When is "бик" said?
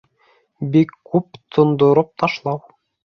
0.75-0.93